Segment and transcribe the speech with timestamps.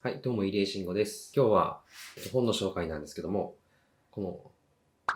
[0.00, 1.32] はい、どうも入江慎吾です。
[1.34, 1.80] 今日は
[2.32, 3.56] 本の紹介なんですけども、
[4.12, 4.38] この、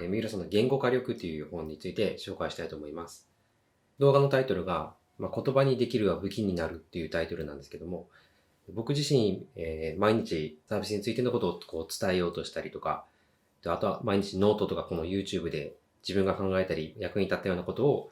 [0.05, 3.29] えー三浦さんの言語化力という本について紹介したいと思います。
[4.00, 8.09] 動画のタイトルが、まあ、言葉にできるは武器になるっていうタイトルなんですけども、
[8.75, 13.05] 僕自身、えー毎日サービスについてのことをこう伝えようとしたりとか、
[13.64, 18.11] あとは毎日ノートとかこの YouTube で自分が考えたり役に立ったようなことを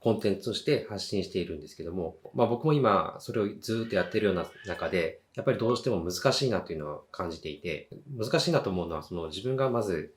[0.00, 10.14] コンテンツとして発信しているんですけども、まあ僕も今それをずっとやってるような中で、やっぱりどうしても難しいなというのは感じていて、難しいなと思うのはその自分がまず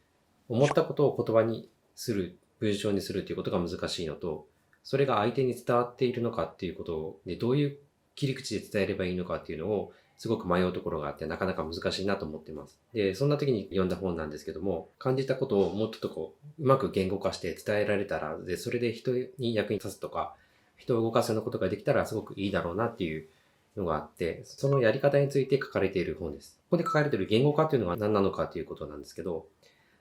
[0.48, 4.48] 思ったことを言葉にする、文章にするということが難しいのと、
[4.84, 7.78] それが相手に伝わっているのかっていうことで、どういう
[8.16, 12.78] 切り口で伝えればいいのかっていうのをすごく迷うところがあってなかなか難しいなと思っています。
[12.94, 20.36] で、そんな時に読んだ本なんですけども、感じたことをもっとこう、うまく言語化して伝えられたら、で、それで人に役に立つとか、
[20.76, 23.30] 人を動かすようなことができたらすごくいいだろうなっていう
[23.78, 26.60] のがあって、そのやり方について書かれている本です。
[26.70, 29.46] ここで書かれている言語化っていうのは何なのかということなんですけど、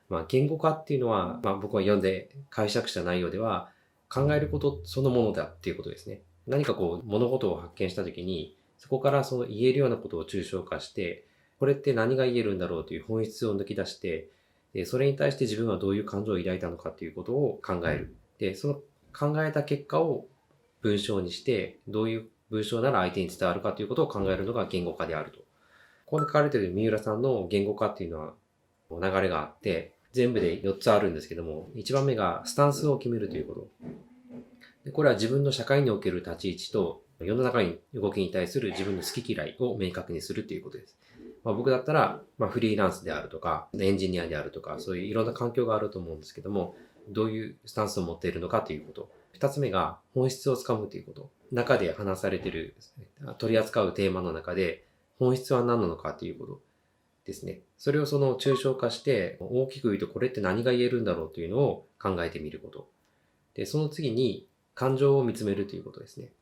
[0.08, 3.70] まあ、言語化っていうのは、まあ、僕が読んで解釈した内容では、
[4.08, 6.22] 考えることそのものだっていうことですね。
[6.46, 11.26] 何かこう、物事を発見したときに、そこからその言えるようなことを抽象化して、
[11.58, 14.28] これって何が言えるんだろうという本質を抜き出して、
[14.72, 18.14] でそれに対して自分はどういう感情を抱いたのかということを考える。
[18.38, 18.74] で、その
[19.12, 20.26] 考えた結果を
[20.82, 25.38] 文章にして、どういう文章なら相手に伝わるかということを考えるのが言語化であると。
[26.06, 28.34] ここで書かれている三浦さんの言語化っていうのは
[28.90, 33.68] 流れがあって、全部で4つあるんですけども、1番目がスタンスを決めるということ。
[34.84, 40.96] でこれは自分の社会における立ち位置と世の中に動きに対する自分の好き嫌いを明確にするということです。
[41.44, 46.76] まあ、僕だったら、まあ、フリーランスであるとか、エンジニアであるとか、そういういろんな環境があると思うんですけども、
[47.08, 49.10] どういうスタンスを持っているのかということ。
[49.32, 51.30] 二つ目が本質をつかむということ。
[51.50, 52.76] 中で話されている、
[53.38, 54.84] 取り扱うテーマの中で、
[55.18, 56.60] 本質は何なのかということ
[57.24, 57.62] ですね。
[57.78, 62.88] それをその抽象化して、大きく言うとこれって何が言えるんだろうというのを考えてみること。
[63.54, 66.32] で、その次に感情を見つめるということですね。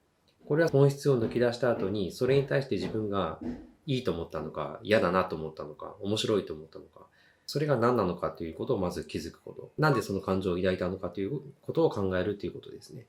[0.47, 3.39] これは本質を抜き出した後に、それに対して自分が
[3.87, 7.07] いいと思ったのか、嫌だなと思ったのか、面白いと思ったのか、
[7.47, 9.71] それが何なのかということをまず気づくこと。
[9.79, 13.07] なんでその感情を抱いたのかということを考えるということですね。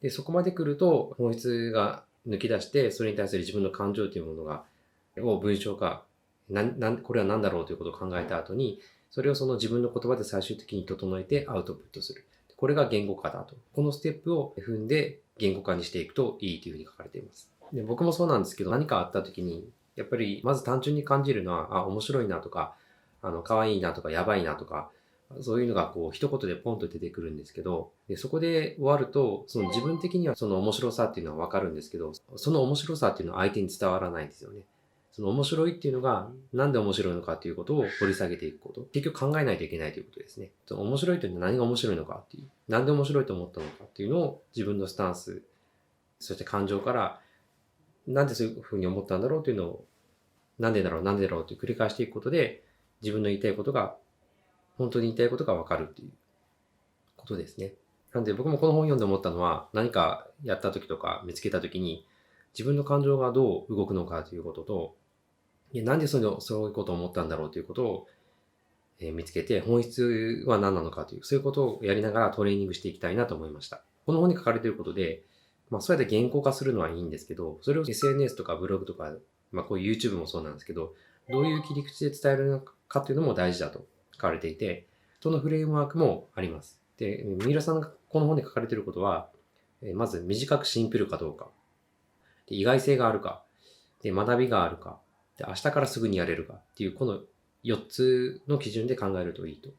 [0.00, 4.64] で、そこまで来ると、本質が抜き出して、それに対する自分の感情というものが、
[5.20, 6.04] を文章化、
[6.48, 8.80] な、な、これは何だろうということを考えた後に、
[9.10, 12.24] それをその自分の言葉で最終的に整えてアウトプットする。
[12.56, 13.56] これが言語化だと。
[13.72, 17.50] このステップを踏んで言語化にしていくといいというふうに書かれています。
[17.72, 22.74] で僕もそうなんですけど、何かあった時に、やっぱりまず単純に感じるのは、あ、面白いなとか、
[23.20, 24.90] あの、可愛いなとか、やばいなとか、
[25.40, 34.60] そういうのがこう一言でポンと出てくるんですけど、でそこで終わると、その自分的にはその面白さっていうのはわかるんですけど、その面白さっていうのは相手に伝わらないんですよね。
[35.18, 38.82] その面白いっていうのが、なんで面白いのかっていうことを掘り下げていくこと。
[38.92, 40.52] 結局考えないといけないということですね。
[40.64, 42.48] その面白いというのは何が面白いのかっていう。
[42.68, 45.42] なんで面白いと思ったのかっていうのを自分のスタンス、
[46.20, 47.20] そして感情から、
[48.06, 49.84] なんでそういうふうに思ったんだろうというのを、
[50.60, 52.62] なんでだろう、なんでだろうと繰り返していくことで、
[53.02, 53.96] 自分の言いたいことが、
[54.76, 56.10] 本当に言いたいことがわかるっていう
[57.16, 57.74] ことですね。
[58.12, 62.06] なんで僕もこの本読んで思ったのは、何かやった時とか見つけた時に、
[62.52, 64.97] 自分の感情がどう動くのかということと、
[65.72, 68.06] いやなんでそのそういうことを思ったんだろうということを、
[69.00, 73.82] えー見つけて、本質は何なのかという、そういうことをやりながらトレーニングしていきたいなと思いました。
[74.06, 75.22] この本に書かれていることで、
[75.70, 79.12] まあそうやって言語化するのはいいんですけど、それを SNS とかブログとか、
[79.52, 80.94] まあこういう YouTube もそうなんですけど、
[81.30, 84.86] どういう切り口で伝えるのかというのも大事だと書かれていて、
[85.20, 86.80] そのフレームワークもあります。
[86.96, 89.28] で、三浦さんがこの本で書かれていることは、
[89.94, 91.50] まず短くシンプルかどうか、
[92.46, 93.44] で意外性があるか、
[94.02, 95.00] で学びがあるか、
[95.38, 97.20] で明日からすぐにやれるかっていうこの
[97.64, 99.70] 4つの基準で考えるといいと。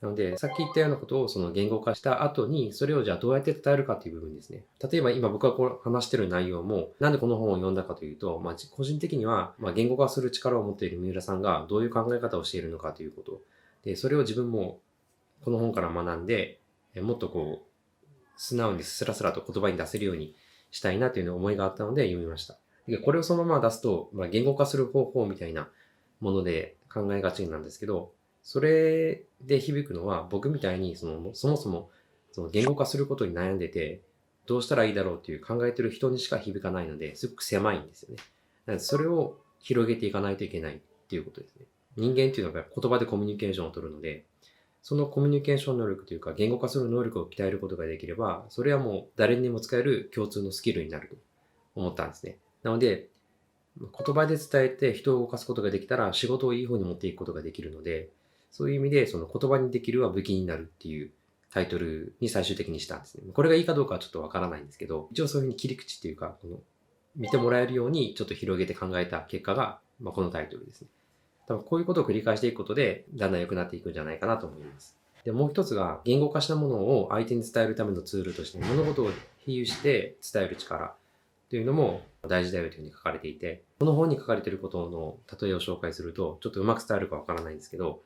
[0.00, 4.64] なので、さっき言ったようなことをその言語化した後に、それをじゃあどうやって伝えるかっていう部分ですね。
[4.90, 13.40] 例えば今僕がこう話してる内容も、なんでこの本を読んだかというと、まあ個人的には、ま言語化する力を持っている三浦さんがどういう考え方をしているのかということ。
[13.82, 14.78] で、それを自分も
[15.42, 16.60] この本から学んで、
[17.02, 20.36] もっとこう、素直にスラスラと言葉に出せるように
[20.70, 22.56] したいなという思いがあったので読みました。
[22.96, 25.68] これをそのまま出すと、まあ、言語化する方法みたいな
[26.20, 28.12] もので考えがちなんですけど、
[28.42, 31.90] それで響くのは僕みたいにそのそもそも
[32.32, 34.00] その言語化することに悩んでて、
[34.46, 38.16] どうしたらいいだろうっていう考えてる人にしか響かないので、すごく狭いんですよね。
[38.64, 41.66] なのでそれを広げていかないといけないっていうことですね。
[41.96, 44.24] 人間っていうのが言葉でコミュニケーションを取るので、
[44.82, 51.16] そのコミュニケーション能力というか言語化する能力を鍛えることができれば、それはもう誰にも使える共通のスキルになると
[51.74, 52.38] 思ったんですね。
[52.62, 53.08] なので、
[53.80, 58.08] 言葉で伝えて人を動かすことができたら仕事をいい方に持っていくことができるので、
[58.50, 61.10] そういう意味でその言葉にできるは武器になるっていう
[61.52, 63.22] タイトルに最終的にしたんですね。
[63.32, 66.58] これがいいかどうかはちょっとわからないんですけど、一応そういうふうに切り口っていうか、この
[67.16, 70.88] 見てもらえるようにちょっと広げて考えた結果が、まあ、このタイトルですね。
[71.46, 74.96] 多分こういうことを繰り返していくことで、だんだん良くなっていくんじゃないかなと思います。
[75.24, 80.94] で、もう一つが、言語化したものを相手に伝えるためのツールとして、物事を比喩して伝える力
[81.48, 88.02] というのも大事だよというふうに書かれていて、この本に書かれていることの例えを紹介すると、ちょっとうまく伝えるかわからないんですけど、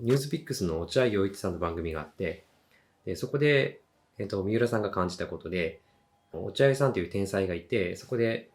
[0.00, 2.44] ニュースピックスの落合陽一さんの番組があって、
[3.04, 3.80] でそこで、
[4.18, 5.80] えっ、と、三浦さんが感じたことで、
[6.32, 8.50] 落合さんという天才がいて、そこで、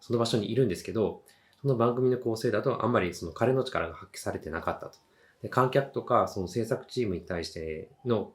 [0.00, 1.22] その場所にいるんですけど、
[1.60, 4.98] その番組の構成だとあんまりその彼の力が発揮されてなかったと。
[5.42, 8.32] で観客とかその制作チームに対しての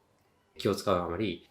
[0.57, 1.49] 気を使うあまり、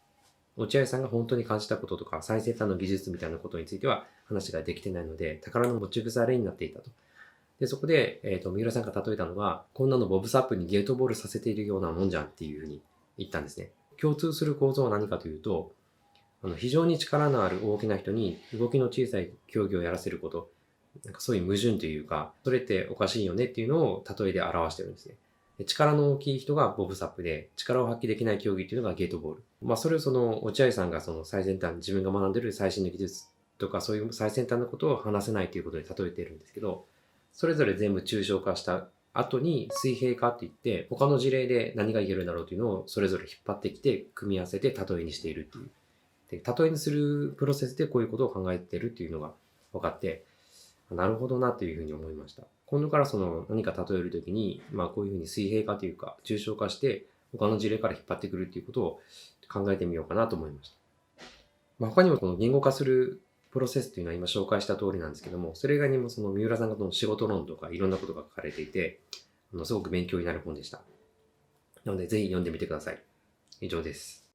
[0.56, 6.90] 落合さんが本当に感じたこととか最先端の技術みたいなことについては話ができてないので、宝の持ち腐れになっていたと。
[7.60, 12.82] で、そこで、えっ、ー、と、三浦さんが例えたのが、こんなのボブサップにゲートボールさせているようなもんじゃんっていうふうに
[13.18, 13.70] 言ったんですね。
[14.00, 15.72] 共通する構造は何かというと、
[16.42, 20.50] あの非常に力のある大きな人に動きの小さい競技をやらせること、
[21.04, 25.14] なんかそういう矛盾というか、それっておかしいよねっていうのを例えで表してるんですね。
[25.64, 29.44] 力の大きい人がボブサップで、力を発揮できない競技っていうのがゲートボール。
[29.62, 33.24] まあそれをその落合さんがその最先端、自分が学んでる最新の技術
[33.58, 36.86] とかそういう最先端のことを話せないということで例えてるんですけど、
[37.32, 45.70] それぞれ全部抽象化した後に水平化って言って他の事例で何が言えるんだろうというのをそれぞれ引っ張ってきて組み合わせて例えにしているっていう。
[46.30, 49.32] で例えにするプロセスでこういうことを考えてるっていうのが
[49.72, 50.24] 分かって、
[50.90, 52.44] なるほどなというふうに思いました。
[52.72, 59.00] 今度からその何か例えるときに、まあこういうふうに水平化というか抽象化して他の事例から引っ張ってくるっていうことを
[59.52, 60.76] 考えてみようかなと思いました。
[61.78, 63.20] まあ、他にもこの言語化する
[63.50, 69.00] プロセスというのは今紹介した通りなんですけども、それ以外にもその三浦さんの仕事論とかいろんなことが書かれていて、
[69.52, 70.80] あのすごく勉強になる本でした。
[71.84, 73.02] なのでぜひ読んでみてください。
[73.60, 74.26] 以上です。